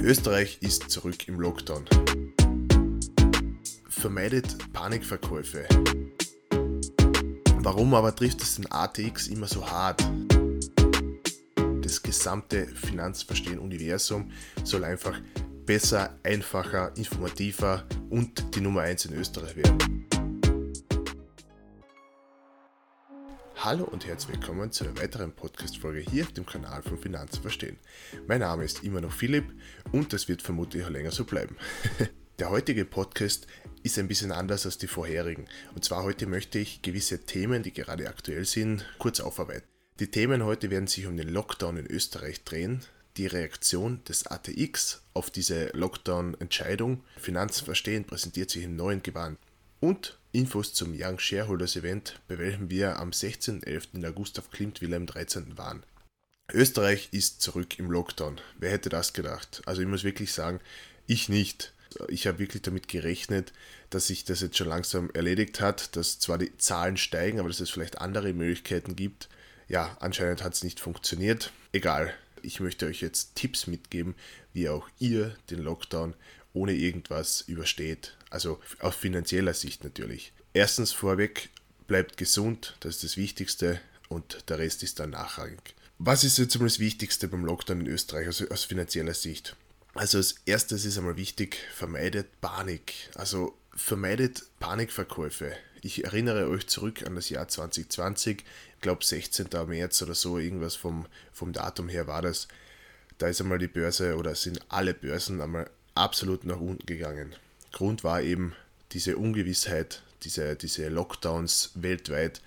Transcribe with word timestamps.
Österreich 0.00 0.58
ist 0.60 0.90
zurück 0.90 1.26
im 1.28 1.40
Lockdown. 1.40 1.84
Vermeidet 3.88 4.72
Panikverkäufe. 4.72 5.66
Warum 7.56 7.94
aber 7.94 8.14
trifft 8.14 8.42
es 8.42 8.56
den 8.56 8.70
ATX 8.70 9.26
immer 9.26 9.48
so 9.48 9.68
hart? 9.68 10.08
Das 11.82 12.02
gesamte 12.02 12.66
Finanzverstehen-Universum 12.66 14.30
soll 14.62 14.84
einfach 14.84 15.20
besser, 15.66 16.16
einfacher, 16.22 16.96
informativer 16.96 17.84
und 18.08 18.54
die 18.54 18.60
Nummer 18.60 18.82
1 18.82 19.06
in 19.06 19.14
Österreich 19.14 19.56
werden. 19.56 19.97
Hallo 23.60 23.82
und 23.82 24.06
herzlich 24.06 24.36
willkommen 24.36 24.70
zu 24.70 24.84
einer 24.84 24.96
weiteren 25.00 25.32
Podcast-Folge 25.32 25.98
hier 25.98 26.22
auf 26.22 26.32
dem 26.32 26.46
Kanal 26.46 26.80
von 26.80 26.96
Finanzen 26.96 27.42
verstehen. 27.42 27.76
Mein 28.28 28.38
Name 28.38 28.62
ist 28.64 28.84
immer 28.84 29.00
noch 29.00 29.10
Philipp 29.10 29.46
und 29.90 30.12
das 30.12 30.28
wird 30.28 30.42
vermutlich 30.42 30.84
auch 30.84 30.90
länger 30.90 31.10
so 31.10 31.24
bleiben. 31.24 31.56
Der 32.38 32.50
heutige 32.50 32.84
Podcast 32.84 33.48
ist 33.82 33.98
ein 33.98 34.06
bisschen 34.06 34.30
anders 34.30 34.64
als 34.64 34.78
die 34.78 34.86
vorherigen. 34.86 35.48
Und 35.74 35.84
zwar 35.84 36.04
heute 36.04 36.28
möchte 36.28 36.60
ich 36.60 36.82
gewisse 36.82 37.24
Themen, 37.26 37.64
die 37.64 37.72
gerade 37.72 38.08
aktuell 38.08 38.44
sind, 38.44 38.86
kurz 38.98 39.18
aufarbeiten. 39.18 39.66
Die 39.98 40.08
Themen 40.08 40.44
heute 40.44 40.70
werden 40.70 40.86
sich 40.86 41.08
um 41.08 41.16
den 41.16 41.28
Lockdown 41.28 41.78
in 41.78 41.86
Österreich 41.88 42.44
drehen, 42.44 42.82
die 43.16 43.26
Reaktion 43.26 44.04
des 44.04 44.28
ATX 44.28 45.02
auf 45.14 45.30
diese 45.30 45.70
Lockdown-Entscheidung. 45.70 47.02
Finanzen 47.16 47.64
verstehen 47.64 48.04
präsentiert 48.04 48.50
sich 48.50 48.62
im 48.62 48.76
neuen 48.76 49.02
Gewand 49.02 49.36
und 49.80 50.18
Infos 50.32 50.74
zum 50.74 50.94
Young 50.94 51.18
Shareholders 51.18 51.76
Event, 51.76 52.20
bei 52.28 52.38
welchem 52.38 52.70
wir 52.70 52.98
am 52.98 53.10
16.11. 53.10 53.94
in 53.94 54.02
der 54.02 54.12
Gustav 54.12 54.50
Klimt 54.50 54.80
Villa 54.80 54.96
im 54.96 55.06
13. 55.06 55.56
waren. 55.56 55.82
Österreich 56.52 57.08
ist 57.12 57.42
zurück 57.42 57.78
im 57.78 57.90
Lockdown. 57.90 58.40
Wer 58.58 58.70
hätte 58.70 58.88
das 58.88 59.12
gedacht? 59.12 59.62
Also 59.66 59.82
ich 59.82 59.88
muss 59.88 60.04
wirklich 60.04 60.32
sagen, 60.32 60.60
ich 61.06 61.28
nicht. 61.28 61.72
Ich 62.08 62.26
habe 62.26 62.38
wirklich 62.38 62.62
damit 62.62 62.88
gerechnet, 62.88 63.52
dass 63.90 64.08
sich 64.08 64.24
das 64.24 64.40
jetzt 64.40 64.56
schon 64.56 64.68
langsam 64.68 65.10
erledigt 65.10 65.60
hat, 65.60 65.96
dass 65.96 66.18
zwar 66.18 66.38
die 66.38 66.56
Zahlen 66.58 66.96
steigen, 66.96 67.38
aber 67.38 67.48
dass 67.48 67.60
es 67.60 67.70
vielleicht 67.70 68.00
andere 68.00 68.32
Möglichkeiten 68.32 68.96
gibt. 68.96 69.28
Ja, 69.68 69.96
anscheinend 70.00 70.42
hat 70.42 70.54
es 70.54 70.64
nicht 70.64 70.80
funktioniert. 70.80 71.52
Egal, 71.72 72.14
ich 72.42 72.60
möchte 72.60 72.86
euch 72.86 73.00
jetzt 73.00 73.34
Tipps 73.34 73.66
mitgeben, 73.66 74.14
wie 74.52 74.68
auch 74.68 74.88
ihr 74.98 75.36
den 75.50 75.62
Lockdown 75.62 76.14
ohne 76.58 76.72
irgendwas 76.72 77.42
übersteht. 77.42 78.16
Also 78.30 78.60
aus 78.80 78.96
finanzieller 78.96 79.54
Sicht 79.54 79.84
natürlich. 79.84 80.32
Erstens 80.52 80.92
vorweg, 80.92 81.50
bleibt 81.86 82.16
gesund, 82.16 82.76
das 82.80 82.96
ist 82.96 83.04
das 83.04 83.16
Wichtigste 83.16 83.80
und 84.08 84.48
der 84.48 84.58
Rest 84.58 84.82
ist 84.82 84.98
dann 84.98 85.10
nachrangig. 85.10 85.74
Was 85.98 86.24
ist 86.24 86.38
jetzt 86.38 86.54
einmal 86.54 86.68
das 86.68 86.80
Wichtigste 86.80 87.28
beim 87.28 87.44
Lockdown 87.44 87.80
in 87.80 87.86
Österreich 87.86 88.26
also 88.26 88.48
aus 88.48 88.64
finanzieller 88.64 89.14
Sicht? 89.14 89.56
Also 89.94 90.18
als 90.18 90.36
erstes 90.44 90.84
ist 90.84 90.98
einmal 90.98 91.16
wichtig, 91.16 91.58
vermeidet 91.74 92.40
Panik. 92.40 92.92
Also 93.14 93.56
vermeidet 93.74 94.44
Panikverkäufe. 94.60 95.52
Ich 95.80 96.04
erinnere 96.04 96.48
euch 96.48 96.66
zurück 96.66 97.06
an 97.06 97.14
das 97.14 97.30
Jahr 97.30 97.48
2020, 97.48 98.44
ich 98.74 98.80
glaube 98.80 99.04
16. 99.04 99.48
März 99.66 100.02
oder 100.02 100.14
so, 100.14 100.38
irgendwas 100.38 100.74
vom, 100.74 101.06
vom 101.32 101.52
Datum 101.52 101.88
her 101.88 102.06
war 102.06 102.22
das. 102.22 102.48
Da 103.18 103.28
ist 103.28 103.40
einmal 103.40 103.58
die 103.58 103.68
Börse 103.68 104.16
oder 104.16 104.34
sind 104.34 104.60
alle 104.68 104.94
Börsen 104.94 105.40
einmal 105.40 105.70
absolut 105.98 106.44
nach 106.44 106.60
unten 106.60 106.86
gegangen. 106.86 107.34
Grund 107.72 108.04
war 108.04 108.22
eben 108.22 108.54
diese 108.92 109.16
Ungewissheit, 109.16 110.02
diese, 110.22 110.56
diese 110.56 110.88
Lockdowns 110.88 111.72
weltweit. 111.74 112.40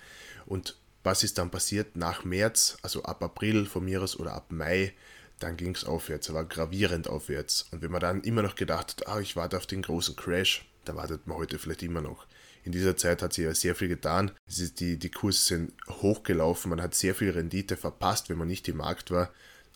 Und 0.45 0.75
was 1.03 1.23
ist 1.23 1.37
dann 1.37 1.51
passiert 1.51 1.95
nach 1.95 2.23
März, 2.23 2.77
also 2.81 3.03
ab 3.03 3.23
April 3.23 3.65
von 3.65 3.85
mir 3.85 4.01
aus 4.01 4.19
oder 4.19 4.33
ab 4.33 4.47
Mai, 4.49 4.93
dann 5.39 5.57
ging 5.57 5.73
es 5.73 5.85
aufwärts, 5.85 6.29
aber 6.29 6.43
gravierend 6.43 7.07
aufwärts. 7.07 7.67
Und 7.71 7.81
wenn 7.81 7.91
man 7.91 8.01
dann 8.01 8.21
immer 8.21 8.43
noch 8.43 8.55
gedacht 8.55 9.01
hat, 9.01 9.07
ah, 9.07 9.19
ich 9.19 9.35
warte 9.35 9.57
auf 9.57 9.65
den 9.65 9.81
großen 9.81 10.15
Crash, 10.15 10.65
dann 10.85 10.95
wartet 10.95 11.27
man 11.27 11.37
heute 11.37 11.59
vielleicht 11.59 11.83
immer 11.83 12.01
noch. 12.01 12.25
In 12.63 12.71
dieser 12.71 12.95
Zeit 12.95 13.23
hat 13.23 13.33
sich 13.33 13.45
ja 13.45 13.55
sehr 13.55 13.75
viel 13.75 13.87
getan. 13.87 14.31
Die, 14.47 14.97
die 14.97 15.09
Kurse 15.09 15.39
sind 15.39 15.73
hochgelaufen, 15.89 16.69
man 16.69 16.81
hat 16.81 16.93
sehr 16.93 17.15
viel 17.15 17.31
Rendite 17.31 17.75
verpasst, 17.75 18.29
wenn 18.29 18.37
man 18.37 18.47
nicht 18.47 18.67
im 18.67 18.77
Markt 18.77 19.09
war. 19.09 19.31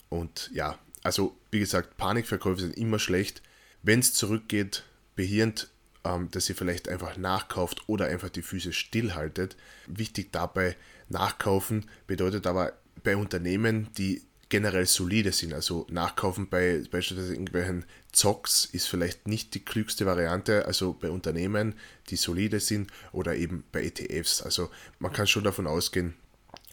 Und 0.10 0.52
ja, 0.54 0.78
also 1.02 1.36
wie 1.50 1.60
gesagt, 1.60 1.98
Panikverkäufe 1.98 2.62
sind 2.62 2.78
immer 2.78 3.00
schlecht. 3.00 3.42
Wenn 3.86 4.00
es 4.00 4.16
zurückgeht, 4.16 4.84
behirnt, 5.16 5.70
ähm, 6.04 6.32
dass 6.32 6.50
ihr 6.50 6.56
vielleicht 6.56 6.90
einfach 6.90 7.18
nachkauft 7.18 7.88
oder 7.88 8.08
einfach 8.08 8.30
die 8.30 8.42
Füße 8.42 8.74
stillhaltet. 8.74 9.56
Wichtig 9.86 10.32
dabei, 10.32 10.76
nachkaufen 11.08 11.86
bedeutet 12.08 12.48
aber 12.48 12.74
bei 13.04 13.16
Unternehmen, 13.16 13.90
die 13.96 14.24
generell 14.50 14.88
solide 14.88 15.32
sind. 15.32 15.54
Also 15.54 15.86
nachkaufen 15.92 16.50
bei 16.50 16.82
beispielsweise 16.90 17.34
irgendwelchen 17.34 17.86
Zocks 18.12 18.66
ist 18.66 18.88
vielleicht 18.88 19.28
nicht 19.28 19.54
die 19.54 19.64
klügste 19.64 20.08
Variante, 20.08 20.66
also 20.66 20.94
bei 20.94 21.12
Unternehmen, 21.12 21.76
die 22.10 22.16
solide 22.16 22.60
sind 22.60 22.90
oder 23.12 23.36
eben 23.36 23.66
bei 23.72 23.84
ETFs. 23.84 24.42
Also 24.42 24.72
man 24.98 25.14
kann 25.14 25.28
schon 25.28 25.44
davon 25.44 25.68
ausgehen, 25.68 26.16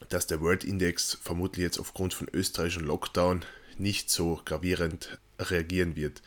dass 0.09 0.29
der 0.29 0.41
World 0.41 0.65
Index 0.65 1.19
vermutlich 1.21 1.63
jetzt 1.63 1.79
aufgrund 1.79 2.15
von 2.15 2.29
österreichischen 2.33 2.87
Lockdown 2.87 3.45
nicht 3.77 4.09
so 4.09 4.41
gravierend 4.47 5.19
reagieren 5.39 5.95
wird. 5.95 6.23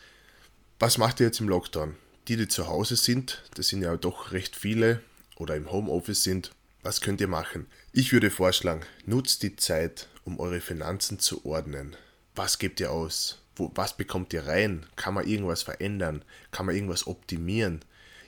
Was 0.77 0.97
macht 0.97 1.21
ihr 1.21 1.27
jetzt 1.27 1.39
im 1.39 1.47
Lockdown? 1.47 1.95
Die, 2.27 2.35
die 2.35 2.49
zu 2.49 2.67
Hause 2.67 2.97
sind, 2.97 3.43
das 3.53 3.69
sind 3.69 3.81
ja 3.81 3.95
doch 3.95 4.33
recht 4.33 4.57
viele 4.57 5.01
oder 5.37 5.55
im 5.55 5.71
Homeoffice 5.71 6.23
sind, 6.23 6.51
was 6.83 6.99
könnt 6.99 7.21
ihr 7.21 7.29
machen? 7.29 7.67
Ich 7.93 8.11
würde 8.11 8.29
vorschlagen, 8.29 8.81
nutzt 9.05 9.41
die 9.43 9.55
Zeit, 9.55 10.09
um 10.25 10.37
eure 10.37 10.59
Finanzen 10.59 11.17
zu 11.17 11.45
ordnen. 11.45 11.95
Was 12.35 12.59
gebt 12.59 12.81
ihr 12.81 12.91
aus? 12.91 13.41
Wo, 13.55 13.71
was 13.73 13.95
bekommt 13.95 14.33
ihr 14.33 14.47
rein? 14.47 14.85
Kann 14.97 15.13
man 15.13 15.25
irgendwas 15.25 15.63
verändern? 15.63 16.25
Kann 16.51 16.65
man 16.65 16.75
irgendwas 16.75 17.07
optimieren? 17.07 17.79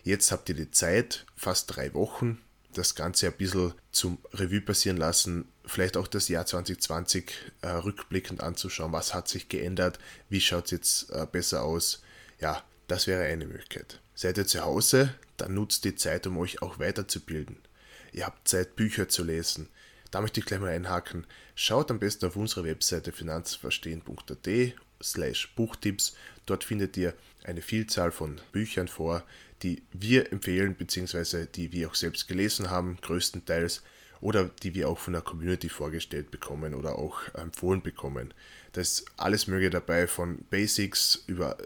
Jetzt 0.03 0.31
habt 0.31 0.47
ihr 0.47 0.55
die 0.55 0.71
Zeit, 0.71 1.25
fast 1.35 1.75
drei 1.75 1.93
Wochen, 1.93 2.39
das 2.73 2.95
Ganze 2.95 3.27
ein 3.27 3.33
bisschen 3.33 3.73
zum 3.91 4.19
Revue 4.31 4.61
passieren 4.61 4.95
lassen, 4.95 5.49
vielleicht 5.65 5.97
auch 5.97 6.07
das 6.07 6.29
Jahr 6.29 6.45
2020 6.45 7.29
äh, 7.61 7.67
rückblickend 7.67 8.41
anzuschauen, 8.41 8.93
was 8.93 9.13
hat 9.13 9.27
sich 9.27 9.49
geändert, 9.49 9.99
wie 10.29 10.39
schaut 10.39 10.65
es 10.65 10.71
jetzt 10.71 11.11
äh, 11.11 11.27
besser 11.29 11.63
aus, 11.63 12.03
ja, 12.39 12.63
das 12.87 13.07
wäre 13.07 13.23
eine 13.23 13.45
Möglichkeit. 13.45 14.01
Seid 14.15 14.37
ihr 14.37 14.47
zu 14.47 14.63
Hause, 14.63 15.13
dann 15.37 15.53
nutzt 15.53 15.85
die 15.85 15.95
Zeit, 15.95 16.25
um 16.27 16.37
euch 16.37 16.61
auch 16.61 16.79
weiterzubilden. 16.79 17.57
Ihr 18.11 18.25
habt 18.25 18.47
Zeit, 18.47 18.75
Bücher 18.75 19.09
zu 19.09 19.23
lesen. 19.23 19.69
Da 20.11 20.21
möchte 20.21 20.39
ich 20.39 20.45
gleich 20.45 20.59
mal 20.59 20.71
einhaken. 20.71 21.27
Schaut 21.55 21.91
am 21.91 21.99
besten 21.99 22.25
auf 22.25 22.35
unsere 22.35 22.63
Webseite 22.63 23.11
finanzverstehen.at 23.11 24.73
slash 25.03 25.53
Buchtipps. 25.55 26.15
Dort 26.45 26.63
findet 26.63 26.95
ihr 26.97 27.13
eine 27.43 27.61
Vielzahl 27.61 28.11
von 28.11 28.39
Büchern 28.51 28.87
vor, 28.87 29.23
die 29.63 29.83
wir 29.91 30.31
empfehlen, 30.31 30.75
beziehungsweise 30.75 31.45
die 31.45 31.71
wir 31.71 31.89
auch 31.89 31.95
selbst 31.95 32.27
gelesen 32.27 32.69
haben, 32.69 32.97
größtenteils, 33.01 33.83
oder 34.19 34.49
die 34.63 34.73
wir 34.73 34.89
auch 34.89 34.97
von 34.97 35.13
der 35.13 35.21
Community 35.21 35.69
vorgestellt 35.69 36.31
bekommen 36.31 36.73
oder 36.73 36.97
auch 36.97 37.33
empfohlen 37.35 37.81
bekommen. 37.81 38.33
Da 38.71 38.81
ist 38.81 39.05
alles 39.17 39.47
Mögliche 39.47 39.69
dabei, 39.71 40.07
von 40.07 40.39
Basics 40.49 41.23
über 41.27 41.57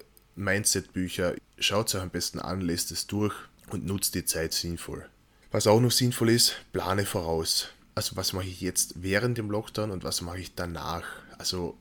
Mindset-Bücher. 0.42 1.36
Schaut 1.60 1.88
es 1.88 1.96
euch 1.96 2.02
am 2.02 2.10
besten 2.10 2.40
an, 2.40 2.62
lest 2.62 2.92
es 2.92 3.08
durch 3.08 3.34
und 3.70 3.86
nutzt 3.86 4.16
die 4.16 4.26
Zeit 4.26 4.54
sinnvoll. 4.54 5.08
Was 5.52 5.68
auch 5.68 5.80
noch 5.80 5.92
sinnvoll 5.92 6.30
ist, 6.30 6.56
plane 6.74 7.06
voraus. 7.06 7.70
Also 7.96 8.16
was 8.16 8.34
mache 8.34 8.48
ich 8.48 8.62
jetzt 8.62 9.02
während 9.02 9.38
dem 9.38 9.52
Lockdown 9.52 9.92
und 9.92 10.04
was 10.04 10.22
mache 10.22 10.40
ich 10.40 10.56
danach? 10.56 11.04
Also 11.38 11.78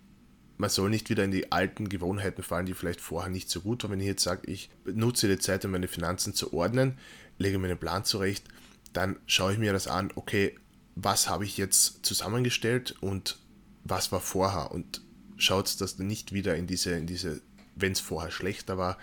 man 0.58 0.70
soll 0.70 0.90
nicht 0.90 1.08
wieder 1.08 1.24
in 1.24 1.30
die 1.30 1.52
alten 1.52 1.88
Gewohnheiten 1.88 2.42
fallen, 2.42 2.66
die 2.66 2.74
vielleicht 2.74 3.00
vorher 3.00 3.30
nicht 3.30 3.48
so 3.48 3.60
gut 3.62 3.82
waren. 3.82 3.92
Wenn 3.92 4.00
ich 4.00 4.06
jetzt 4.06 4.24
sage, 4.24 4.50
ich 4.50 4.70
nutze 4.84 5.28
die 5.28 5.38
Zeit, 5.38 5.64
um 5.64 5.70
meine 5.70 5.88
Finanzen 5.88 6.34
zu 6.34 6.52
ordnen, 6.52 6.98
lege 7.38 7.58
mir 7.58 7.68
einen 7.68 7.78
Plan 7.78 8.04
zurecht, 8.04 8.44
dann 8.92 9.16
schaue 9.26 9.52
ich 9.52 9.58
mir 9.58 9.72
das 9.72 9.86
an, 9.86 10.10
okay, 10.16 10.56
was 10.96 11.28
habe 11.28 11.44
ich 11.44 11.56
jetzt 11.56 12.04
zusammengestellt 12.04 12.96
und 13.00 13.38
was 13.84 14.12
war 14.12 14.20
vorher 14.20 14.72
und 14.72 15.00
schaut, 15.38 15.80
dass 15.80 15.96
du 15.96 16.02
nicht 16.02 16.32
wieder 16.32 16.56
in 16.56 16.66
diese, 16.66 16.92
in 16.92 17.06
diese 17.06 17.40
wenn 17.80 17.92
es 17.92 18.00
vorher 18.00 18.30
schlechter 18.30 18.78
war, 18.78 18.98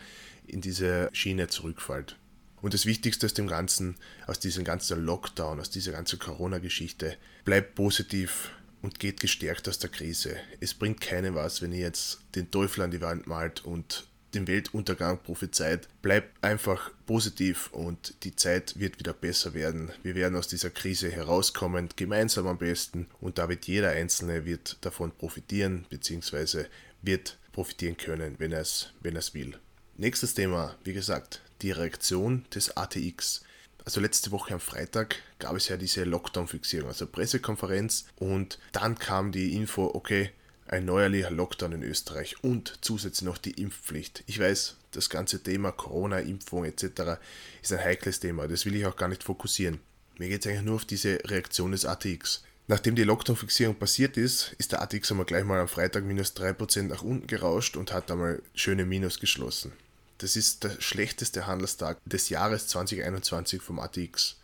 in 0.46 0.62
diese 0.62 1.10
Schiene 1.14 1.48
zurückfällt. 1.48 2.16
Und 2.62 2.74
das 2.74 2.86
Wichtigste 2.86 3.26
aus 3.26 3.34
dem 3.34 3.48
Ganzen, 3.48 3.96
aus 4.26 4.40
diesem 4.40 4.64
ganzen 4.64 5.04
Lockdown, 5.06 5.60
aus 5.60 5.70
dieser 5.70 5.92
ganzen 5.92 6.20
Corona-Geschichte, 6.20 7.18
bleibt 7.46 7.76
positiv 7.76 8.52
und 8.82 9.00
geht 9.00 9.20
gestärkt 9.20 9.70
aus 9.70 9.80
der 9.80 9.90
Krise. 9.90 10.38
Es 10.60 10.74
bringt 10.74 11.02
keinem 11.02 11.36
was, 11.36 11.62
wenn 11.62 11.72
ihr 11.72 11.80
jetzt 11.80 12.20
den 12.36 12.50
Teufel 12.50 12.82
an 12.82 12.92
die 12.92 13.02
Wand 13.02 13.28
malt 13.28 13.64
und 13.64 14.08
den 14.34 14.48
Weltuntergang 14.48 15.22
prophezeit. 15.22 15.88
Bleibt 16.02 16.44
einfach 16.44 16.92
positiv 17.06 17.70
und 17.72 18.24
die 18.24 18.36
Zeit 18.36 18.80
wird 18.80 19.00
wieder 19.00 19.14
besser 19.14 19.54
werden. 19.54 19.92
Wir 20.04 20.16
werden 20.16 20.36
aus 20.36 20.48
dieser 20.48 20.70
Krise 20.70 21.10
herauskommen, 21.12 21.90
gemeinsam 21.96 22.48
am 22.48 22.58
besten 22.58 23.08
und 23.20 23.38
da 23.38 23.50
wird 23.50 23.66
jeder 23.66 23.92
Einzelne 23.92 24.46
wird 24.46 24.78
davon 24.82 25.12
profitieren, 25.12 25.86
beziehungsweise 25.90 26.68
wird 27.02 27.38
profitieren 27.58 27.98
können, 27.98 28.36
wenn 28.38 28.52
er 28.52 28.62
es 28.62 28.94
wenn 29.02 29.16
er's 29.16 29.34
will. 29.34 29.58
Nächstes 29.96 30.36
Thema, 30.36 30.76
wie 30.84 30.94
gesagt, 30.94 31.42
die 31.64 31.72
Reaktion 31.72 32.46
des 32.54 32.78
ATX. 32.78 33.42
Also 33.84 34.00
letzte 34.00 34.30
Woche 34.30 34.54
am 34.54 34.60
Freitag 34.60 35.16
gab 35.40 35.56
es 35.56 35.68
ja 35.68 35.76
diese 35.76 36.04
Lockdown-Fixierung, 36.04 36.90
also 36.90 37.08
Pressekonferenz 37.08 38.06
und 38.18 38.60
dann 38.74 39.00
kam 39.00 39.32
die 39.32 39.56
Info, 39.56 39.90
okay, 39.96 40.30
ein 40.68 40.86
neuerlicher 40.86 41.32
Lockdown 41.32 41.72
in 41.72 41.82
Österreich 41.82 42.36
und 42.44 42.78
zusätzlich 42.82 43.26
noch 43.26 43.40
die 43.40 43.60
Impfpflicht. 43.60 44.24
Ich 44.28 44.40
weiß, 44.40 44.76
das 44.92 45.10
ganze 45.10 45.42
Thema 45.42 45.72
Corona, 45.72 46.20
Impfung 46.20 46.64
etc. 46.64 47.18
ist 47.64 47.74
ein 47.74 47.84
heikles 47.84 48.20
Thema, 48.20 48.48
das 48.48 48.68
will 48.68 48.76
ich 48.76 48.86
auch 48.86 48.98
gar 48.98 49.10
nicht 49.10 49.24
fokussieren. 49.24 49.80
Mir 50.20 50.30
geht 50.30 50.42
es 50.42 50.48
eigentlich 50.48 50.62
nur 50.62 50.76
auf 50.76 50.86
diese 50.86 51.18
Reaktion 51.26 51.72
des 51.72 51.86
ATX. 51.86 52.44
Nachdem 52.70 52.96
die 52.96 53.04
Lockdown-Fixierung 53.04 53.76
passiert 53.76 54.18
ist, 54.18 54.54
ist 54.58 54.74
der 54.74 54.82
ATX 54.82 55.12
einmal 55.12 55.26
gleich 55.26 55.46
mal 55.46 55.62
am 55.62 55.70
Freitag 55.70 56.04
minus 56.04 56.36
3% 56.36 56.84
nach 56.84 57.02
unten 57.02 57.26
gerauscht 57.26 57.78
und 57.78 57.94
hat 57.94 58.12
einmal 58.12 58.42
schöne 58.56 58.86
Minus 58.86 59.22
geschlossen. 59.22 59.72
Das 60.18 60.36
ist 60.36 60.66
der 60.66 60.82
schlechteste 60.82 61.48
Handelstag 61.48 61.98
des 62.04 62.28
Jahres 62.28 62.68
2021 62.68 63.62
vom 63.62 63.80
ATX. 63.80 64.36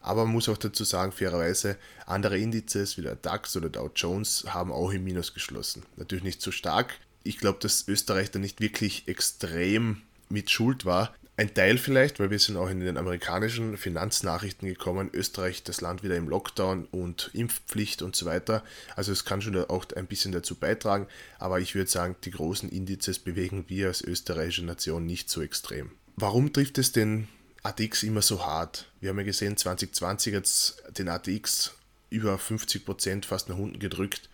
Aber 0.00 0.24
man 0.24 0.32
muss 0.32 0.48
auch 0.48 0.56
dazu 0.56 0.84
sagen, 0.84 1.12
fairerweise, 1.12 1.76
andere 2.06 2.38
Indizes 2.38 2.96
wie 2.96 3.02
der 3.02 3.16
DAX 3.16 3.54
oder 3.54 3.68
Dow 3.68 3.90
Jones 3.94 4.46
haben 4.48 4.72
auch 4.72 4.92
im 4.92 5.04
Minus 5.04 5.34
geschlossen. 5.34 5.84
Natürlich 5.96 6.24
nicht 6.24 6.40
so 6.40 6.50
stark. 6.50 6.94
Ich 7.22 7.36
glaube, 7.36 7.58
dass 7.60 7.86
Österreich 7.86 8.30
da 8.30 8.38
nicht 8.38 8.62
wirklich 8.62 9.08
extrem 9.08 10.00
mit 10.30 10.50
Schuld 10.50 10.86
war. 10.86 11.14
Ein 11.38 11.54
Teil 11.54 11.78
vielleicht, 11.78 12.18
weil 12.18 12.32
wir 12.32 12.40
sind 12.40 12.56
auch 12.56 12.68
in 12.68 12.80
den 12.80 12.96
amerikanischen 12.96 13.76
Finanznachrichten 13.76 14.66
gekommen, 14.66 15.08
Österreich 15.12 15.62
das 15.62 15.80
Land 15.80 16.02
wieder 16.02 16.16
im 16.16 16.28
Lockdown 16.28 16.86
und 16.86 17.30
Impfpflicht 17.32 18.02
und 18.02 18.16
so 18.16 18.26
weiter. 18.26 18.64
Also 18.96 19.12
es 19.12 19.24
kann 19.24 19.40
schon 19.40 19.56
auch 19.56 19.86
ein 19.94 20.08
bisschen 20.08 20.32
dazu 20.32 20.56
beitragen, 20.56 21.06
aber 21.38 21.60
ich 21.60 21.76
würde 21.76 21.88
sagen, 21.88 22.16
die 22.24 22.32
großen 22.32 22.68
Indizes 22.68 23.20
bewegen 23.20 23.66
wir 23.68 23.86
als 23.86 24.00
österreichische 24.00 24.64
Nation 24.64 25.06
nicht 25.06 25.30
so 25.30 25.40
extrem. 25.40 25.92
Warum 26.16 26.52
trifft 26.52 26.76
es 26.76 26.90
denn 26.90 27.28
ATX 27.62 28.02
immer 28.02 28.22
so 28.22 28.44
hart? 28.44 28.90
Wir 28.98 29.10
haben 29.10 29.18
ja 29.18 29.24
gesehen, 29.24 29.56
2020 29.56 30.34
hat 30.34 30.44
es 30.44 30.78
den 30.98 31.08
ATX 31.08 31.76
über 32.10 32.34
50% 32.34 33.26
fast 33.26 33.48
nach 33.48 33.58
unten 33.58 33.78
gedrückt 33.78 34.28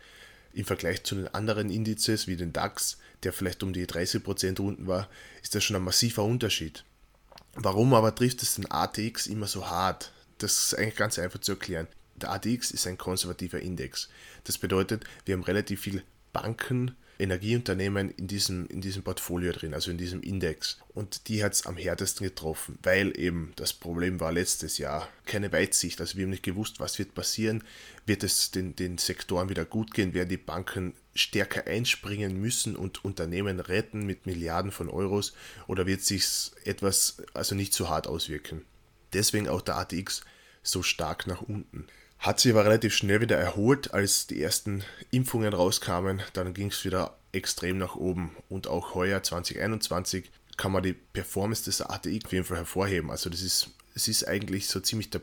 im 0.55 0.65
Vergleich 0.65 1.05
zu 1.05 1.17
den 1.17 1.29
anderen 1.29 1.69
Indizes 1.69 2.29
wie 2.29 2.37
den 2.37 2.55
DAX, 2.55 2.97
der 3.25 3.35
vielleicht 3.35 3.63
um 3.63 3.75
die 3.75 3.85
30% 3.85 4.59
unten 4.63 4.87
war, 4.87 5.11
ist 5.43 5.55
das 5.55 5.65
schon 5.65 5.77
ein 5.77 5.83
massiver 5.83 6.25
Unterschied. 6.25 6.83
Warum 7.57 7.95
aber 7.95 8.15
trifft 8.15 8.43
es 8.43 8.57
den 8.57 8.71
ATX 8.71 9.27
immer 9.27 9.47
so 9.47 9.69
hart? 9.69 10.13
Das 10.39 10.67
ist 10.67 10.79
eigentlich 10.79 10.97
ganz 10.97 11.19
einfach 11.19 11.41
zu 11.41 11.53
erklären. 11.53 11.87
Der 12.17 12.31
ATX 12.31 12.71
ist 12.71 12.87
ein 12.87 12.99
konservativer 12.99 13.61
Index. 13.61 14.09
Das 14.45 14.59
bedeutet, 14.59 15.05
wir 15.25 15.35
haben 15.35 15.43
relativ 15.43 15.81
viele 15.81 16.03
Banken, 16.35 16.95
Energieunternehmen 17.19 18.11
in 18.11 18.27
diesem, 18.27 18.67
in 18.67 18.81
diesem 18.81 19.03
Portfolio 19.03 19.53
drin, 19.53 19.73
also 19.73 19.91
in 19.91 19.99
diesem 19.99 20.21
Index. 20.21 20.79
Und 20.95 21.29
die 21.29 21.45
hat 21.45 21.53
es 21.53 21.65
am 21.65 21.77
härtesten 21.77 22.27
getroffen, 22.27 22.79
weil 22.83 23.19
eben 23.19 23.53
das 23.57 23.73
Problem 23.73 24.19
war 24.21 24.33
letztes 24.33 24.79
Jahr 24.79 25.09
keine 25.25 25.53
Weitsicht. 25.53 26.01
Also 26.01 26.17
wir 26.17 26.25
haben 26.25 26.31
nicht 26.31 26.43
gewusst, 26.43 26.81
was 26.81 26.99
wird 26.99 27.15
passieren. 27.15 27.63
Wird 28.05 28.25
es 28.25 28.51
den, 28.51 28.75
den 28.75 28.99
Sektoren 28.99 29.49
wieder 29.49 29.65
gut 29.65 29.95
gehen? 29.95 30.13
Werden 30.13 30.29
die 30.29 30.37
Banken 30.37 30.95
stärker 31.15 31.67
einspringen 31.69 32.41
müssen 32.41 32.75
und 32.75 33.05
Unternehmen 33.05 33.61
retten 33.61 34.05
mit 34.05 34.27
Milliarden 34.27 34.73
von 34.73 34.89
Euros? 34.89 35.35
Oder 35.69 35.87
wird 35.87 36.03
sich 36.03 36.51
etwas 36.65 37.23
also 37.33 37.55
nicht 37.55 37.75
so 37.75 37.89
hart 37.89 38.09
auswirken? 38.09 38.65
Deswegen 39.13 39.49
auch 39.49 39.63
der 39.63 39.77
ATX 39.77 40.23
so 40.65 40.83
stark 40.83 41.29
nach 41.29 41.43
unten. 41.43 41.87
Hat 42.25 42.41
sich 42.41 42.53
aber 42.53 42.65
relativ 42.65 42.95
schnell 42.95 43.21
wieder 43.21 43.37
erholt, 43.37 43.93
als 43.93 44.27
die 44.27 44.43
ersten 44.43 44.83
Impfungen 45.11 45.53
rauskamen. 45.53 46.23
Dann 46.33 46.55
ging 46.55 46.69
es 46.69 46.83
wieder 46.87 47.19
extrem 47.33 47.77
nach 47.77 47.97
oben. 47.97 48.35
Und 48.49 48.67
auch 48.67 48.95
heuer 48.95 49.23
2021 49.23 50.31
kann 50.57 50.73
man 50.73 50.83
die 50.83 50.95
Performance 50.95 51.65
des 51.65 51.83
ATX 51.83 52.25
auf 52.25 52.33
jeden 52.33 52.47
Fall 52.47 52.57
hervorheben. 52.57 53.11
Also 53.11 53.29
das 53.29 53.43
ist, 53.43 53.73
es 53.95 54.09
ist 54.09 54.27
eigentlich 54.27 54.69
so 54.69 54.81
ziemlich 54.81 55.11
der 55.11 55.21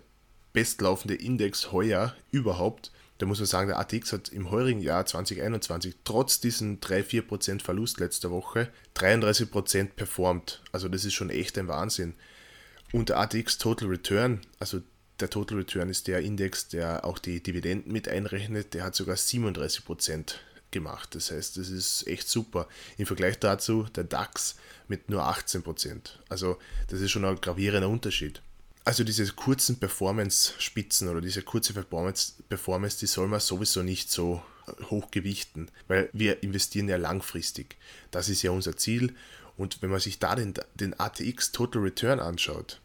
bestlaufende 0.53 1.15
Index 1.15 1.71
heuer 1.71 2.15
überhaupt. 2.29 2.91
Da 3.17 3.25
muss 3.25 3.39
man 3.39 3.47
sagen, 3.47 3.69
der 3.69 3.79
ATX 3.79 4.13
hat 4.13 4.29
im 4.29 4.51
heurigen 4.51 4.81
Jahr 4.81 5.03
2021 5.03 5.95
trotz 6.03 6.39
diesen 6.39 6.81
3-4% 6.81 7.63
Verlust 7.63 7.99
letzter 7.99 8.29
Woche 8.29 8.69
33% 8.95 9.85
performt. 9.95 10.61
Also 10.71 10.87
das 10.87 11.03
ist 11.03 11.15
schon 11.15 11.31
echt 11.31 11.57
ein 11.57 11.67
Wahnsinn. 11.67 12.13
Und 12.93 13.09
der 13.09 13.17
ATX 13.17 13.57
Total 13.57 13.87
Return, 13.87 14.41
also 14.59 14.81
der 15.21 15.29
Total 15.29 15.57
Return 15.57 15.89
ist 15.89 16.07
der 16.07 16.21
Index, 16.21 16.67
der 16.67 17.05
auch 17.05 17.19
die 17.19 17.41
Dividenden 17.41 17.91
mit 17.91 18.07
einrechnet. 18.07 18.73
Der 18.73 18.83
hat 18.83 18.95
sogar 18.95 19.15
37% 19.15 20.35
gemacht. 20.71 21.15
Das 21.15 21.31
heißt, 21.31 21.57
das 21.57 21.69
ist 21.69 22.07
echt 22.07 22.27
super. 22.27 22.67
Im 22.97 23.05
Vergleich 23.05 23.39
dazu 23.39 23.83
der 23.95 24.05
DAX 24.05 24.55
mit 24.87 25.09
nur 25.09 25.23
18%. 25.23 26.11
Also 26.29 26.57
das 26.87 27.01
ist 27.01 27.11
schon 27.11 27.25
ein 27.25 27.39
gravierender 27.39 27.89
Unterschied. 27.89 28.41
Also 28.83 29.03
diese 29.03 29.25
kurzen 29.33 29.77
Performance-Spitzen 29.77 31.07
oder 31.07 31.21
diese 31.21 31.43
kurze 31.43 31.73
Performance, 31.73 32.33
Performance, 32.49 32.97
die 32.99 33.05
soll 33.05 33.27
man 33.27 33.39
sowieso 33.39 33.83
nicht 33.83 34.09
so 34.09 34.41
hoch 34.89 35.11
gewichten, 35.11 35.67
weil 35.87 36.09
wir 36.13 36.41
investieren 36.41 36.89
ja 36.89 36.97
langfristig. 36.97 37.77
Das 38.09 38.29
ist 38.29 38.41
ja 38.41 38.51
unser 38.51 38.77
Ziel. 38.77 39.15
Und 39.57 39.81
wenn 39.81 39.91
man 39.91 39.99
sich 39.99 40.17
da 40.17 40.35
den, 40.35 40.53
den 40.75 40.99
ATX 40.99 41.51
Total 41.51 41.81
Return 41.81 42.19
anschaut, 42.19 42.81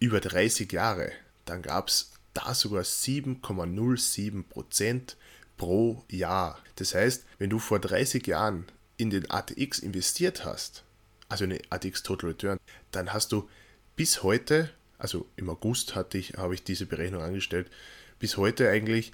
über 0.00 0.20
30 0.20 0.72
Jahre, 0.72 1.12
dann 1.48 1.62
gab 1.62 1.88
es 1.88 2.12
da 2.34 2.54
sogar 2.54 2.82
7,07% 2.82 5.16
pro 5.56 6.04
Jahr. 6.08 6.62
Das 6.76 6.94
heißt, 6.94 7.24
wenn 7.38 7.50
du 7.50 7.58
vor 7.58 7.80
30 7.80 8.24
Jahren 8.26 8.66
in 8.96 9.10
den 9.10 9.30
ATX 9.30 9.80
investiert 9.80 10.44
hast, 10.44 10.84
also 11.28 11.44
in 11.44 11.50
den 11.50 11.60
ATX 11.70 12.02
Total 12.02 12.30
Return, 12.30 12.58
dann 12.90 13.12
hast 13.12 13.32
du 13.32 13.48
bis 13.96 14.22
heute, 14.22 14.70
also 14.98 15.26
im 15.36 15.50
August 15.50 15.94
hatte 15.94 16.16
ich, 16.18 16.34
habe 16.34 16.54
ich 16.54 16.62
diese 16.62 16.86
Berechnung 16.86 17.22
angestellt, 17.22 17.70
bis 18.18 18.36
heute 18.36 18.68
eigentlich 18.70 19.12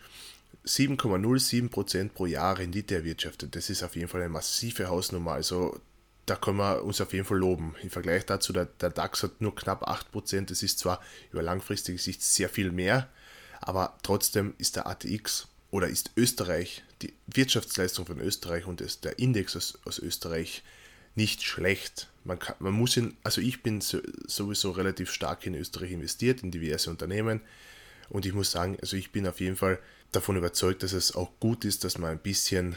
7,07% 0.66 2.10
pro 2.10 2.26
Jahr 2.26 2.58
Rendite 2.58 2.94
erwirtschaftet. 2.94 3.56
Das 3.56 3.70
ist 3.70 3.82
auf 3.82 3.96
jeden 3.96 4.08
Fall 4.08 4.20
eine 4.20 4.30
massive 4.30 4.88
Hausnummer. 4.88 5.32
Also 5.32 5.80
da 6.26 6.36
können 6.36 6.58
wir 6.58 6.84
uns 6.84 7.00
auf 7.00 7.12
jeden 7.12 7.26
Fall 7.26 7.38
loben. 7.38 7.74
Im 7.82 7.90
Vergleich 7.90 8.24
dazu, 8.26 8.52
der, 8.52 8.66
der 8.66 8.90
DAX 8.90 9.22
hat 9.22 9.40
nur 9.40 9.54
knapp 9.54 9.88
8%. 9.88 10.46
Das 10.46 10.62
ist 10.62 10.78
zwar 10.78 11.00
über 11.32 11.42
langfristige 11.42 11.98
Sicht 11.98 12.22
sehr 12.22 12.48
viel 12.48 12.72
mehr, 12.72 13.08
aber 13.60 13.98
trotzdem 14.02 14.54
ist 14.58 14.76
der 14.76 14.86
ATX 14.86 15.48
oder 15.70 15.88
ist 15.88 16.12
Österreich, 16.16 16.84
die 17.02 17.12
Wirtschaftsleistung 17.26 18.06
von 18.06 18.20
Österreich 18.20 18.66
und 18.66 18.80
das, 18.80 19.00
der 19.00 19.18
Index 19.18 19.56
aus, 19.56 19.78
aus 19.84 19.98
Österreich 19.98 20.62
nicht 21.14 21.42
schlecht. 21.42 22.08
Man, 22.24 22.38
kann, 22.38 22.56
man 22.58 22.72
muss 22.72 22.96
in, 22.96 23.16
also 23.22 23.40
ich 23.40 23.62
bin 23.62 23.80
so, 23.80 24.00
sowieso 24.26 24.70
relativ 24.70 25.10
stark 25.10 25.46
in 25.46 25.54
Österreich 25.54 25.92
investiert, 25.92 26.42
in 26.42 26.50
diverse 26.50 26.90
Unternehmen. 26.90 27.40
Und 28.08 28.26
ich 28.26 28.32
muss 28.32 28.50
sagen, 28.50 28.78
also 28.80 28.96
ich 28.96 29.12
bin 29.12 29.26
auf 29.26 29.40
jeden 29.40 29.56
Fall 29.56 29.78
davon 30.12 30.36
überzeugt, 30.36 30.82
dass 30.82 30.92
es 30.92 31.14
auch 31.14 31.30
gut 31.40 31.64
ist, 31.64 31.84
dass 31.84 31.98
man 31.98 32.12
ein 32.12 32.18
bisschen 32.18 32.76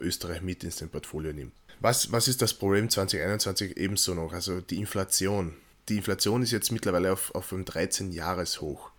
Österreich 0.00 0.42
mit 0.42 0.64
ins 0.64 0.84
Portfolio 0.88 1.32
nimmt. 1.32 1.52
Was, 1.82 2.12
was 2.12 2.28
ist 2.28 2.40
das 2.40 2.54
Problem 2.54 2.88
2021 2.88 3.76
ebenso 3.76 4.14
noch? 4.14 4.32
Also 4.32 4.60
die 4.60 4.78
Inflation. 4.78 5.56
Die 5.88 5.96
Inflation 5.96 6.40
ist 6.44 6.52
jetzt 6.52 6.70
mittlerweile 6.70 7.12
auf, 7.12 7.34
auf 7.34 7.52
einem 7.52 7.64
13-Jahres-Hoch. 7.64 8.92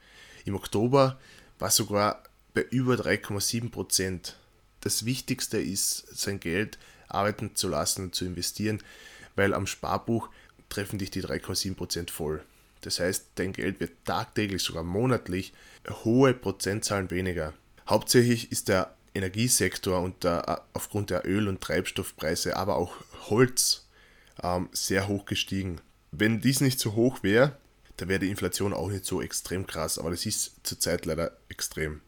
Im 0.44 0.56
Oktober 0.56 1.18
war 1.60 1.72
sogar 1.72 2.24
bei 2.54 2.64
über 2.64 2.96
3,7 2.96 3.72
Prozent. 3.72 4.36
Das 4.82 5.06
Wichtigste 5.06 5.62
ist, 5.62 6.08
sein 6.14 6.42
Geld 6.42 6.78
arbeiten 7.08 7.56
zu 7.56 7.70
lassen 7.70 8.04
und 8.04 8.16
zu 8.16 8.26
investieren, 8.26 8.84
weil 9.38 9.54
am 9.54 9.66
Sparbuch 9.66 10.28
treffen 10.68 11.00
dich 11.00 11.10
die 11.10 11.24
3,7 11.24 11.76
Prozent 11.76 12.12
voll. 12.12 12.44
Das 12.82 13.00
heißt, 13.00 13.28
dein 13.36 13.54
Geld 13.54 13.80
wird 13.80 13.94
tagtäglich, 14.04 14.62
sogar 14.62 14.84
monatlich, 14.84 15.54
hohe 16.04 16.34
Prozentzahlen 16.34 17.12
weniger. 17.12 17.54
Hauptsächlich 17.88 18.52
ist 18.52 18.68
der 18.68 18.94
Energiesektor 19.14 20.02
und 20.02 20.24
der, 20.24 20.64
aufgrund 20.74 21.10
der 21.10 21.26
Öl- 21.26 21.48
und 21.48 21.62
Treibstoffpreise, 21.62 22.56
aber 22.56 22.76
auch 22.76 22.96
Holz 23.30 23.88
ähm, 24.42 24.70
sehr 24.72 25.08
hoch 25.08 25.26
gestiegen. 25.26 25.80
Wenn 26.12 26.42
dies 26.42 26.62
nicht 26.62 26.80
so 26.80 26.94
hoch 26.94 27.24
wäre, 27.24 27.58
dann 27.98 28.10
wäre 28.10 28.20
die 28.20 28.30
Inflation 28.30 28.74
auch 28.74 28.90
nicht 28.90 29.06
so 29.06 29.22
extrem 29.22 29.68
krass, 29.68 29.98
aber 30.00 30.10
das 30.10 30.26
ist 30.26 30.56
zurzeit 30.64 31.06
leider 31.06 31.38
extrem. 31.50 32.02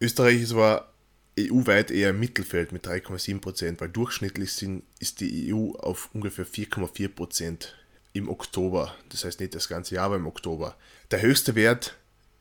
Österreich 0.00 0.40
ist 0.42 0.52
aber 0.52 0.92
EU-weit 1.38 1.90
eher 1.90 2.10
im 2.10 2.20
Mittelfeld 2.20 2.72
mit 2.72 2.86
3,7%, 2.86 3.80
weil 3.80 3.88
durchschnittlich 3.88 4.52
sind, 4.52 4.82
ist 4.98 5.20
die 5.20 5.52
EU 5.52 5.72
auf 5.72 6.08
ungefähr 6.12 6.46
4,4% 6.46 7.68
im 8.12 8.28
Oktober. 8.28 8.94
Das 9.10 9.24
heißt 9.24 9.40
nicht 9.40 9.54
das 9.54 9.68
ganze 9.68 9.94
Jahr, 9.94 10.06
aber 10.06 10.16
im 10.16 10.26
Oktober. 10.26 10.76
Der 11.10 11.22
höchste 11.22 11.54
Wert 11.54 11.96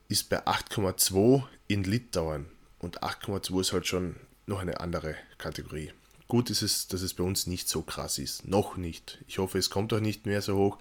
ist 0.08 0.30
bei 0.30 0.46
8,2 0.46 1.44
in 1.68 1.84
Litauen. 1.84 2.46
Und 2.80 3.04
8,2 3.04 3.62
ist 3.62 3.74
halt 3.74 3.88
schon 3.88 4.16
noch 4.46 4.60
eine 4.60 4.80
andere 4.80 5.16
Kategorie. 5.38 5.92
Gut 6.28 6.50
ist 6.50 6.62
es, 6.62 6.88
dass 6.88 7.02
es 7.02 7.14
bei 7.14 7.24
uns 7.24 7.48
nicht 7.48 7.70
so 7.70 7.82
krass 7.82 8.18
ist. 8.18 8.48
Noch 8.48 8.78
nicht. 8.78 9.20
Ich 9.28 9.38
hoffe, 9.38 9.58
es 9.58 9.70
kommt 9.70 9.94
auch 9.94 10.00
nicht 10.00 10.26
mehr 10.26 10.42
so 10.42 10.58
hoch. 10.58 10.78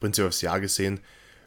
Prinzipiell 0.00 0.28
aufs 0.28 0.40
Jahr 0.40 0.60
gesehen 0.60 1.00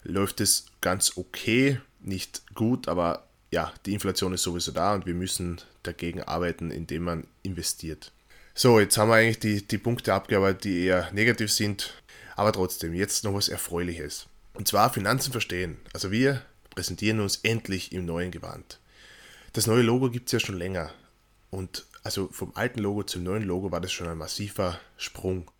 läuft 0.04 0.40
es 0.40 0.66
ganz 0.80 1.16
okay. 1.16 1.80
Nicht 2.00 2.42
gut, 2.54 2.88
aber 2.88 3.26
ja, 3.50 3.72
die 3.86 3.92
Inflation 3.92 4.32
ist 4.32 4.42
sowieso 4.42 4.72
da 4.72 4.94
und 4.94 5.06
wir 5.06 5.14
müssen 5.14 5.60
dagegen 5.82 6.22
arbeiten, 6.22 6.70
indem 6.70 7.04
man 7.04 7.26
investiert. 7.42 8.12
So, 8.54 8.80
jetzt 8.80 8.96
haben 8.98 9.08
wir 9.08 9.16
eigentlich 9.16 9.38
die, 9.38 9.66
die 9.66 9.78
Punkte 9.78 10.14
abgearbeitet, 10.14 10.64
die 10.64 10.84
eher 10.84 11.10
negativ 11.12 11.50
sind. 11.50 11.94
Aber 12.36 12.52
trotzdem, 12.52 12.94
jetzt 12.94 13.24
noch 13.24 13.34
was 13.34 13.48
Erfreuliches. 13.48 14.26
Und 14.54 14.68
zwar 14.68 14.92
Finanzen 14.92 15.32
verstehen. 15.32 15.78
Also 15.92 16.10
wir 16.10 16.42
präsentieren 16.70 17.20
uns 17.20 17.36
endlich 17.42 17.92
im 17.92 18.04
neuen 18.04 18.30
Gewand. 18.30 18.78
Das 19.54 19.66
neue 19.66 19.82
Logo 19.82 20.08
gibt 20.08 20.28
es 20.28 20.32
ja 20.32 20.40
schon 20.40 20.56
länger. 20.56 20.94
Und 21.50 21.84
also 22.02 22.28
vom 22.28 22.52
alten 22.54 22.80
Logo 22.80 23.02
zum 23.02 23.22
neuen 23.22 23.42
Logo 23.42 23.70
war 23.70 23.82
das 23.82 23.92
schon 23.92 24.08
ein 24.08 24.16
massiver 24.16 24.80
Sprung. 24.96 25.50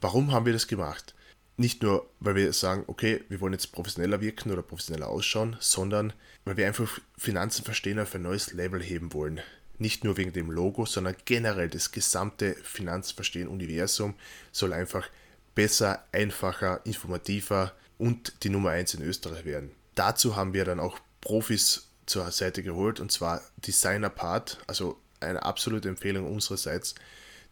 Warum 0.00 0.30
haben 0.30 0.46
wir 0.46 0.52
das 0.52 0.68
gemacht? 0.68 1.12
Nicht 1.56 1.82
nur, 1.82 2.08
weil 2.20 2.36
wir 2.36 2.52
sagen, 2.52 2.84
okay, 2.86 3.24
wir 3.28 3.40
wollen 3.40 3.54
jetzt 3.54 3.72
professioneller 3.72 4.20
wirken 4.20 4.52
oder 4.52 4.62
professioneller 4.62 5.08
ausschauen, 5.08 5.56
sondern 5.58 6.12
weil 6.44 6.56
wir 6.56 6.68
einfach 6.68 7.00
Finanzen 7.18 7.64
verstehen 7.64 7.98
auf 7.98 8.14
ein 8.14 8.22
neues 8.22 8.52
Level 8.52 8.80
heben 8.80 9.12
wollen. 9.12 9.40
Nicht 9.78 10.04
nur 10.04 10.16
wegen 10.16 10.32
dem 10.32 10.52
Logo, 10.52 10.86
sondern 10.86 11.16
generell 11.24 11.68
das 11.68 11.90
gesamte 11.90 12.54
Finanzverstehen-Universum 12.62 14.14
soll 14.52 14.72
einfach 14.72 15.08
besser, 15.56 16.04
einfacher, 16.12 16.80
informativer 16.84 17.72
und 17.98 18.44
die 18.44 18.50
Nummer 18.50 18.70
1 18.70 18.94
in 18.94 19.02
Österreich 19.02 19.44
werden. 19.44 19.72
Dazu 19.96 20.36
haben 20.36 20.52
wir 20.52 20.64
dann 20.64 20.78
auch 20.78 21.00
Profis 21.20 21.85
zur 22.06 22.30
Seite 22.30 22.62
geholt 22.62 23.00
und 23.00 23.12
zwar 23.12 23.42
Designer 23.58 24.10
Part, 24.10 24.58
also 24.66 25.00
eine 25.20 25.42
absolute 25.42 25.88
Empfehlung 25.88 26.32
unsererseits. 26.32 26.94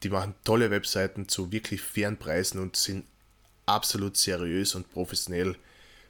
Die 0.03 0.11
machen 0.11 0.35
tolle 0.45 0.71
Webseiten 0.71 1.29
zu 1.29 1.53
wirklich 1.53 1.81
fairen 1.81 2.19
Preisen 2.19 2.61
und 2.61 2.77
sind 2.77 3.05
absolut 3.67 4.17
seriös 4.17 4.75
und 4.75 4.91
professionell. 4.93 5.57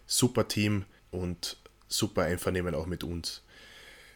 Super 0.06 0.48
Team 0.48 0.84
und 1.10 1.56
super 1.88 2.22
Einvernehmen 2.22 2.74
auch 2.74 2.86
mit 2.86 3.04
uns. 3.04 3.42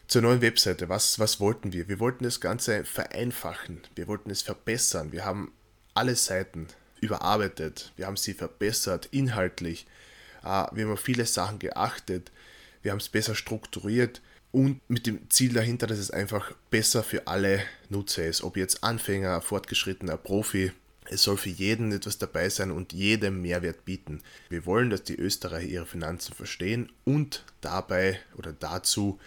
Zur 0.07 0.23
neuen 0.23 0.41
Webseite, 0.41 0.89
was, 0.89 1.19
was 1.19 1.39
wollten 1.39 1.71
wir? 1.71 1.87
Wir 1.87 1.99
wollten 1.99 2.23
das 2.23 2.41
Ganze 2.41 2.83
vereinfachen, 2.83 3.81
wir 3.95 4.07
wollten 4.07 4.31
es 4.31 4.41
verbessern. 4.41 5.11
Wir 5.11 5.23
haben 5.23 5.53
alle 5.93 6.15
Seiten 6.15 6.67
überarbeitet, 6.99 7.93
wir 7.95 8.07
haben 8.07 8.17
sie 8.17 8.33
verbessert, 8.33 9.07
inhaltlich. 9.11 9.85
Ah, 10.41 10.69
wir 10.73 10.85
haben 10.85 10.93
auf 10.93 10.99
viele 10.99 11.25
Sachen 11.25 11.59
geachtet, 11.59 12.31
wir 12.81 12.91
haben 12.91 12.99
es 12.99 13.09
besser 13.09 13.35
strukturiert 13.35 14.21
und 14.51 14.81
mit 14.89 15.05
dem 15.05 15.29
Ziel 15.29 15.53
dahinter, 15.53 15.87
dass 15.87 15.99
es 15.99 16.11
einfach 16.11 16.53
besser 16.69 17.03
für 17.03 17.27
alle 17.27 17.61
Nutzer 17.89 18.25
ist. 18.25 18.43
Ob 18.43 18.57
jetzt 18.57 18.83
Anfänger, 18.83 19.41
fortgeschrittener, 19.41 20.17
Profi, 20.17 20.71
es 21.11 21.23
soll 21.23 21.37
für 21.37 21.49
jeden 21.49 21.91
etwas 21.91 22.17
dabei 22.19 22.49
sein 22.49 22.71
und 22.71 22.93
jedem 22.93 23.41
Mehrwert 23.41 23.83
bieten. 23.85 24.21
Wir 24.49 24.65
wollen, 24.65 24.89
dass 24.89 25.03
die 25.03 25.15
Österreicher 25.15 25.67
ihre 25.67 25.85
Finanzen 25.85 26.33
verstehen 26.33 26.91
und 27.03 27.43
dabei 27.61 28.19
oder 28.37 28.53
dazu 28.53 29.19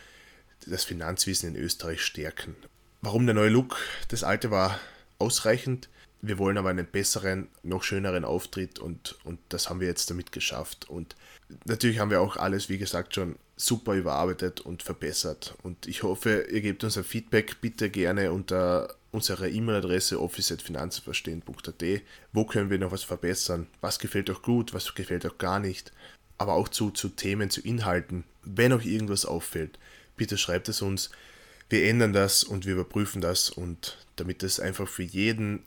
das 0.66 0.84
Finanzwissen 0.84 1.54
in 1.54 1.60
Österreich 1.60 2.02
stärken. 2.02 2.54
Warum 3.00 3.26
der 3.26 3.34
neue 3.34 3.48
Look? 3.48 3.78
Das 4.08 4.22
alte 4.22 4.52
war 4.52 4.78
ausreichend. 5.18 5.88
Wir 6.20 6.38
wollen 6.38 6.56
aber 6.56 6.70
einen 6.70 6.86
besseren, 6.86 7.48
noch 7.64 7.82
schöneren 7.82 8.24
Auftritt 8.24 8.78
und, 8.78 9.18
und 9.24 9.40
das 9.48 9.68
haben 9.68 9.80
wir 9.80 9.88
jetzt 9.88 10.08
damit 10.08 10.30
geschafft. 10.30 10.88
Und 10.88 11.16
natürlich 11.64 11.98
haben 11.98 12.10
wir 12.10 12.20
auch 12.20 12.36
alles, 12.36 12.68
wie 12.68 12.78
gesagt, 12.78 13.14
schon 13.14 13.36
super 13.56 13.94
überarbeitet 13.94 14.60
und 14.60 14.82
verbessert. 14.82 15.54
Und 15.62 15.86
ich 15.86 16.02
hoffe, 16.02 16.46
ihr 16.50 16.60
gebt 16.60 16.84
uns 16.84 16.98
ein 16.98 17.04
Feedback 17.04 17.60
bitte 17.60 17.90
gerne 17.90 18.32
unter 18.32 18.94
unserer 19.12 19.48
E-Mail-Adresse 19.48 20.20
office.finanzenverstehen.at. 20.20 22.02
Wo 22.32 22.44
können 22.44 22.70
wir 22.70 22.78
noch 22.78 22.92
was 22.92 23.04
verbessern? 23.04 23.66
Was 23.80 23.98
gefällt 23.98 24.30
euch 24.30 24.42
gut? 24.42 24.74
Was 24.74 24.94
gefällt 24.94 25.24
euch 25.24 25.38
gar 25.38 25.60
nicht? 25.60 25.92
Aber 26.38 26.54
auch 26.54 26.68
zu, 26.68 26.90
zu 26.90 27.10
Themen, 27.10 27.50
zu 27.50 27.60
Inhalten. 27.60 28.24
Wenn 28.42 28.72
euch 28.72 28.86
irgendwas 28.86 29.26
auffällt, 29.26 29.78
bitte 30.16 30.38
schreibt 30.38 30.68
es 30.68 30.82
uns. 30.82 31.10
Wir 31.68 31.86
ändern 31.88 32.12
das 32.12 32.42
und 32.42 32.66
wir 32.66 32.74
überprüfen 32.74 33.20
das 33.20 33.50
und 33.50 33.98
damit 34.16 34.42
es 34.42 34.60
einfach 34.60 34.88
für 34.88 35.04
jeden 35.04 35.62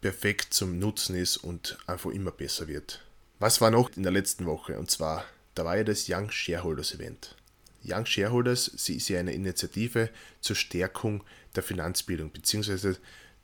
perfekt 0.00 0.54
zum 0.54 0.78
Nutzen 0.78 1.16
ist 1.16 1.36
und 1.36 1.78
einfach 1.86 2.10
immer 2.10 2.30
besser 2.30 2.68
wird. 2.68 3.04
Was 3.44 3.60
war 3.60 3.70
noch 3.70 3.94
in 3.94 4.04
der 4.04 4.10
letzten 4.10 4.46
Woche? 4.46 4.78
Und 4.78 4.90
zwar, 4.90 5.22
da 5.54 5.66
war 5.66 5.76
ja 5.76 5.84
das 5.84 6.06
Young 6.08 6.30
Shareholders 6.30 6.94
Event. 6.94 7.36
Young 7.84 8.06
Shareholders 8.06 8.72
sie 8.74 8.96
ist 8.96 9.10
ja 9.10 9.20
eine 9.20 9.34
Initiative 9.34 10.08
zur 10.40 10.56
Stärkung 10.56 11.22
der 11.54 11.62
Finanzbildung 11.62 12.30
bzw. 12.30 12.94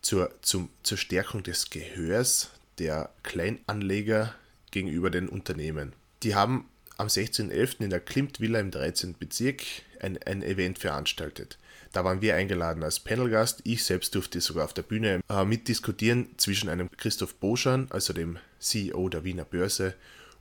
Zur, 0.01 0.33
zum, 0.41 0.71
zur 0.83 0.97
Stärkung 0.97 1.43
des 1.43 1.69
Gehörs 1.69 2.49
der 2.79 3.11
Kleinanleger 3.25 4.35
gegenüber 4.71 5.11
den 5.11 5.29
Unternehmen. 5.29 5.93
Die 6.23 6.35
haben 6.35 6.71
am 6.97 7.09
16.11. 7.09 7.83
in 7.85 7.91
der 7.91 8.01
Klimt 8.01 8.41
Villa 8.41 8.59
im 8.59 8.71
13. 8.71 9.19
Bezirk 9.19 9.61
ein, 10.01 10.17
ein 10.23 10.43
Event 10.43 10.79
veranstaltet. 10.79 11.59
Da 11.93 12.05
waren 12.05 12.21
wir 12.21 12.37
eingeladen 12.37 12.85
als 12.85 13.01
Panelgast. 13.01 13.61
Ich 13.65 13.85
selbst 13.85 14.15
durfte 14.15 14.41
sogar 14.41 14.65
auf 14.65 14.75
der 14.75 14.83
Bühne 14.83 15.21
äh, 15.29 15.45
mitdiskutieren 15.45 16.29
zwischen 16.37 16.69
einem 16.69 16.89
Christoph 16.97 17.35
Boschan, 17.35 17.89
also 17.91 18.13
dem 18.13 18.39
CEO 18.61 19.09
der 19.09 19.25
Wiener 19.25 19.45
Börse, 19.45 19.95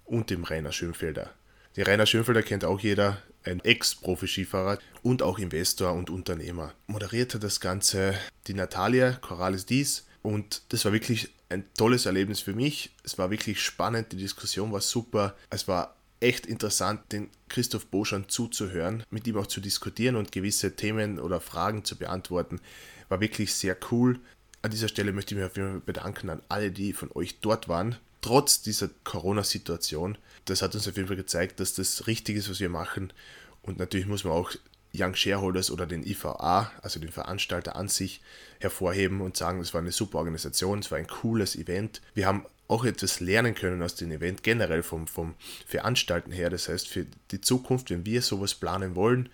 und 0.05 0.29
dem 0.29 0.43
Rainer 0.43 0.71
Schönfelder. 0.71 1.31
Den 1.75 1.85
Rainer 1.85 2.05
Schönfelder 2.05 2.43
kennt 2.43 2.65
auch 2.65 2.79
jeder, 2.79 3.21
ein 3.43 3.61
Ex-Profi-Skifahrer 3.61 4.79
und 5.01 5.21
auch 5.21 5.39
Investor 5.39 5.93
und 5.93 6.09
Unternehmer. 6.09 6.73
Moderierte 6.87 7.39
das 7.39 7.59
Ganze 7.59 8.15
die 8.47 8.53
Natalia 8.53 9.13
Corrales 9.13 9.65
Dies 9.65 10.05
und 10.21 10.63
das 10.69 10.85
war 10.85 10.93
wirklich 10.93 11.29
ein 11.49 11.63
tolles 11.77 12.05
Erlebnis 12.05 12.41
für 12.41 12.53
mich. 12.53 12.91
Es 13.03 13.17
war 13.17 13.31
wirklich 13.31 13.61
spannend, 13.61 14.11
die 14.11 14.17
Diskussion 14.17 14.71
war 14.71 14.81
super. 14.81 15.35
Es 15.49 15.67
war 15.67 15.95
echt 16.19 16.45
interessant, 16.45 17.11
den 17.11 17.29
Christoph 17.47 17.87
Boschan 17.87 18.27
zuzuhören, 18.27 19.03
mit 19.09 19.25
ihm 19.27 19.37
auch 19.37 19.47
zu 19.47 19.61
diskutieren 19.61 20.15
und 20.15 20.31
gewisse 20.31 20.75
Themen 20.75 21.19
oder 21.19 21.39
Fragen 21.39 21.85
zu 21.85 21.97
beantworten. 21.97 22.59
War 23.07 23.21
wirklich 23.21 23.53
sehr 23.53 23.77
cool. 23.91 24.19
An 24.61 24.71
dieser 24.71 24.89
Stelle 24.89 25.13
möchte 25.13 25.33
ich 25.33 25.39
mich 25.39 25.49
auf 25.49 25.55
jeden 25.55 25.71
Fall 25.71 25.81
bedanken 25.81 26.29
an 26.29 26.41
alle, 26.49 26.71
die 26.71 26.93
von 26.93 27.11
euch 27.13 27.39
dort 27.39 27.69
waren. 27.69 27.95
Trotz 28.21 28.61
dieser 28.61 28.89
Corona-Situation. 29.05 30.17
Das 30.45 30.61
hat 30.61 30.75
uns 30.75 30.87
auf 30.87 30.97
jeden 30.97 31.07
Fall 31.07 31.15
gezeigt, 31.15 31.59
dass 31.59 31.73
das 31.73 32.07
richtig 32.07 32.35
ist, 32.35 32.49
was 32.49 32.59
wir 32.59 32.69
machen. 32.69 33.13
Und 33.61 33.79
natürlich 33.79 34.07
muss 34.07 34.25
man 34.25 34.33
auch 34.33 34.51
Young 34.93 35.15
Shareholders 35.15 35.71
oder 35.71 35.85
den 35.85 36.05
IVA, 36.05 36.71
also 36.81 36.99
den 36.99 37.11
Veranstalter 37.11 37.75
an 37.75 37.87
sich, 37.87 38.21
hervorheben 38.59 39.21
und 39.21 39.37
sagen, 39.37 39.61
es 39.61 39.73
war 39.73 39.81
eine 39.81 39.91
super 39.91 40.17
Organisation, 40.17 40.79
es 40.79 40.91
war 40.91 40.97
ein 40.97 41.07
cooles 41.07 41.55
Event. 41.55 42.01
Wir 42.13 42.25
haben 42.25 42.45
auch 42.69 42.85
etwas 42.85 43.19
lernen 43.19 43.55
können 43.55 43.81
aus 43.81 43.95
dem 43.95 44.11
Event, 44.11 44.43
generell 44.43 44.83
vom, 44.83 45.07
vom 45.07 45.33
Veranstalten 45.65 46.31
her. 46.31 46.49
Das 46.49 46.69
heißt, 46.69 46.87
für 46.87 47.05
die 47.31 47.41
Zukunft, 47.41 47.89
wenn 47.89 48.05
wir 48.05 48.21
sowas 48.21 48.55
planen 48.55 48.95
wollen, 48.95 49.29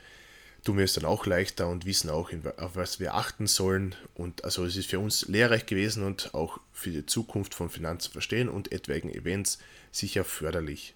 tun 0.64 0.78
wir 0.78 0.86
es 0.86 0.94
dann 0.94 1.06
auch 1.06 1.26
leichter 1.26 1.68
und 1.68 1.86
wissen 1.86 2.10
auch, 2.10 2.32
auf 2.58 2.76
was 2.76 3.00
wir 3.00 3.14
achten 3.14 3.46
sollen. 3.46 3.94
Und 4.16 4.46
also 4.46 4.66
es 4.66 4.78
ist 4.78 4.90
für 4.90 5.00
uns 5.00 5.28
lehrreich 5.28 5.66
gewesen 5.66 6.04
und 6.04 6.34
auch 6.34 6.60
für 6.72 6.92
die 6.92 7.06
Zukunft 7.06 7.54
von 7.54 7.70
Finanzen 7.70 8.12
verstehen 8.14 8.48
und 8.50 8.72
etwaigen 8.72 9.14
Events 9.14 9.60
sicher 9.92 10.24
förderlich. 10.24 10.96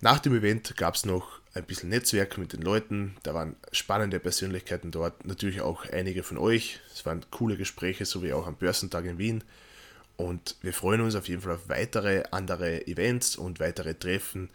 Nach 0.00 0.20
dem 0.20 0.34
Event 0.36 0.76
gab 0.76 0.94
es 0.94 1.04
noch 1.04 1.40
ein 1.54 1.64
bisschen 1.64 1.88
Netzwerk 1.88 2.38
mit 2.38 2.52
den 2.52 2.62
Leuten. 2.62 3.16
Da 3.24 3.34
waren 3.34 3.56
spannende 3.72 4.20
Persönlichkeiten 4.20 4.92
dort, 4.92 5.26
natürlich 5.26 5.60
auch 5.60 5.86
einige 5.90 6.22
von 6.22 6.38
euch. 6.38 6.78
Es 6.92 7.04
waren 7.04 7.24
coole 7.30 7.56
Gespräche, 7.56 8.04
so 8.04 8.22
wie 8.22 8.32
auch 8.32 8.46
am 8.46 8.56
Börsentag 8.56 9.06
in 9.06 9.18
Wien. 9.18 9.44
Und 10.16 10.56
wir 10.62 10.72
freuen 10.72 11.00
uns 11.00 11.14
auf 11.14 11.28
jeden 11.28 11.42
Fall 11.42 11.54
auf 11.54 11.68
weitere 11.68 12.22
andere 12.30 12.86
Events 12.86 13.36
und 13.36 13.58
weitere 13.60 13.94
Treffen 13.94 14.50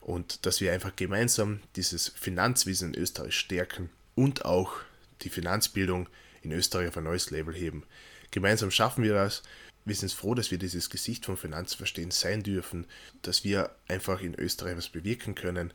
und 0.00 0.46
dass 0.46 0.60
wir 0.60 0.72
einfach 0.72 0.96
gemeinsam 0.96 1.60
dieses 1.76 2.08
Finanzwissen 2.08 2.94
in 2.94 3.00
Österreich 3.00 3.34
stärken 3.34 3.90
und 4.14 4.44
auch 4.44 4.74
die 5.22 5.30
Finanzbildung 5.30 6.08
in 6.42 6.52
Österreich 6.52 6.88
auf 6.88 6.96
ein 6.96 7.04
neues 7.04 7.30
Level 7.30 7.54
heben. 7.54 7.84
Gemeinsam 8.30 8.70
schaffen 8.70 9.04
wir 9.04 9.14
das. 9.14 9.42
Wir 9.84 9.94
sind 9.94 10.12
froh, 10.12 10.34
dass 10.34 10.50
wir 10.50 10.58
dieses 10.58 10.90
Gesicht 10.90 11.26
vom 11.26 11.36
Finanzverstehen 11.36 12.10
sein 12.10 12.42
dürfen, 12.42 12.86
dass 13.22 13.44
wir 13.44 13.70
einfach 13.88 14.20
in 14.20 14.34
Österreich 14.34 14.76
was 14.76 14.88
bewirken 14.88 15.34
können. 15.34 15.72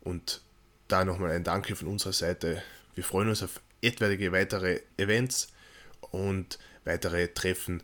Und 0.00 0.40
da 0.88 1.04
nochmal 1.04 1.32
ein 1.32 1.44
Danke 1.44 1.76
von 1.76 1.88
unserer 1.88 2.12
Seite. 2.12 2.62
Wir 2.94 3.04
freuen 3.04 3.28
uns 3.28 3.42
auf 3.42 3.60
etwaige 3.82 4.32
weitere 4.32 4.80
Events 4.96 5.52
und 6.10 6.58
weitere 6.84 7.28
Treffen 7.28 7.82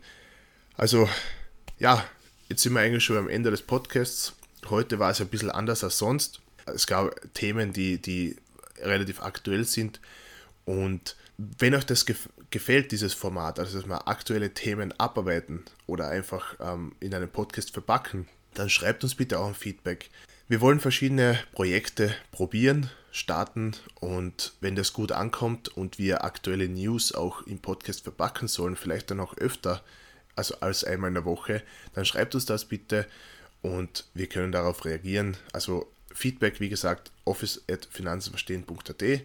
also, 0.77 1.09
ja, 1.79 2.05
jetzt 2.49 2.61
sind 2.61 2.73
wir 2.73 2.81
eigentlich 2.81 3.03
schon 3.03 3.17
am 3.17 3.29
Ende 3.29 3.51
des 3.51 3.63
Podcasts. 3.63 4.33
Heute 4.69 4.99
war 4.99 5.11
es 5.11 5.19
ein 5.19 5.27
bisschen 5.27 5.51
anders 5.51 5.83
als 5.83 5.97
sonst. 5.97 6.39
Es 6.65 6.85
gab 6.85 7.15
Themen, 7.33 7.73
die, 7.73 8.01
die 8.01 8.37
relativ 8.79 9.21
aktuell 9.21 9.65
sind. 9.65 9.99
Und 10.65 11.15
wenn 11.37 11.73
euch 11.73 11.85
das 11.85 12.05
gefällt, 12.49 12.91
dieses 12.91 13.13
Format, 13.13 13.59
also 13.59 13.79
dass 13.79 13.87
wir 13.87 14.07
aktuelle 14.07 14.53
Themen 14.53 14.93
abarbeiten 14.99 15.63
oder 15.87 16.09
einfach 16.09 16.55
ähm, 16.59 16.93
in 16.99 17.13
einem 17.13 17.29
Podcast 17.29 17.73
verpacken, 17.73 18.27
dann 18.53 18.69
schreibt 18.69 19.03
uns 19.03 19.15
bitte 19.15 19.39
auch 19.39 19.47
ein 19.47 19.55
Feedback. 19.55 20.09
Wir 20.47 20.61
wollen 20.61 20.79
verschiedene 20.79 21.39
Projekte 21.51 22.15
probieren, 22.31 22.89
starten 23.11 23.73
und 23.99 24.53
wenn 24.61 24.75
das 24.75 24.93
gut 24.93 25.11
ankommt 25.11 25.69
und 25.69 25.99
wir 25.99 26.23
aktuelle 26.23 26.69
News 26.69 27.13
auch 27.13 27.45
im 27.45 27.59
Podcast 27.59 28.03
verpacken 28.03 28.47
sollen, 28.47 28.75
vielleicht 28.75 29.11
dann 29.11 29.19
auch 29.19 29.35
öfter, 29.37 29.83
also 30.37 30.59
als 30.59 30.83
einmal 30.83 31.09
in 31.09 31.15
der 31.15 31.25
Woche, 31.25 31.63
dann 31.93 32.05
schreibt 32.05 32.35
uns 32.35 32.45
das 32.45 32.65
bitte 32.65 33.07
und 33.61 34.05
wir 34.13 34.27
können 34.27 34.51
darauf 34.51 34.85
reagieren. 34.85 35.37
Also 35.53 35.91
Feedback, 36.13 36.59
wie 36.59 36.69
gesagt, 36.69 37.11
office.finanzenverstehen.at 37.25 39.21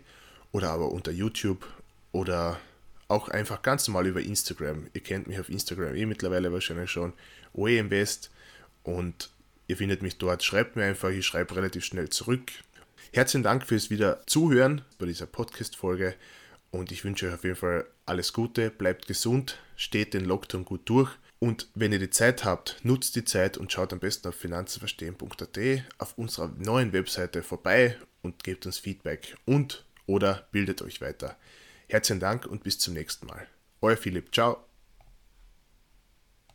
oder 0.52 0.70
aber 0.70 0.90
unter 0.90 1.10
YouTube 1.10 1.66
oder 2.12 2.58
auch 3.08 3.28
einfach 3.28 3.62
ganz 3.62 3.86
normal 3.88 4.06
über 4.06 4.20
Instagram. 4.20 4.86
Ihr 4.94 5.02
kennt 5.02 5.26
mich 5.26 5.38
auf 5.38 5.48
Instagram 5.48 5.94
eh 5.94 6.06
mittlerweile 6.06 6.52
wahrscheinlich 6.52 6.90
schon, 6.90 7.12
OEInvest 7.52 8.30
und 8.82 9.30
ihr 9.68 9.76
findet 9.76 10.02
mich 10.02 10.18
dort. 10.18 10.42
Schreibt 10.42 10.76
mir 10.76 10.84
einfach, 10.84 11.10
ich 11.10 11.26
schreibe 11.26 11.56
relativ 11.56 11.84
schnell 11.84 12.08
zurück. 12.08 12.50
Herzlichen 13.12 13.42
Dank 13.42 13.66
fürs 13.66 13.90
wieder 13.90 14.26
Zuhören 14.26 14.82
bei 14.98 15.06
dieser 15.06 15.26
Podcast-Folge 15.26 16.14
Und 16.72 16.90
ich 16.90 17.04
wünsche 17.04 17.28
euch 17.28 17.34
auf 17.34 17.44
jeden 17.44 17.56
Fall 17.56 17.86
alles 18.06 18.32
Gute, 18.32 18.70
bleibt 18.70 19.06
gesund, 19.06 19.58
steht 19.76 20.14
den 20.14 20.24
Lockdown 20.24 20.64
gut 20.64 20.88
durch. 20.88 21.10
Und 21.38 21.68
wenn 21.74 21.92
ihr 21.92 21.98
die 21.98 22.10
Zeit 22.10 22.44
habt, 22.44 22.78
nutzt 22.82 23.14
die 23.14 23.24
Zeit 23.24 23.58
und 23.58 23.70
schaut 23.70 23.92
am 23.92 24.00
besten 24.00 24.28
auf 24.28 24.34
finanzenverstehen.at 24.34 25.58
auf 25.98 26.16
unserer 26.16 26.48
neuen 26.58 26.92
Webseite 26.92 27.42
vorbei 27.42 27.96
und 28.22 28.42
gebt 28.42 28.64
uns 28.64 28.78
Feedback 28.78 29.36
und 29.44 29.84
oder 30.06 30.48
bildet 30.50 30.82
euch 30.82 31.00
weiter. 31.00 31.36
Herzlichen 31.88 32.20
Dank 32.20 32.46
und 32.46 32.64
bis 32.64 32.78
zum 32.78 32.94
nächsten 32.94 33.26
Mal. 33.26 33.46
Euer 33.82 33.96
Philipp, 33.96 34.34
ciao. 34.34 34.71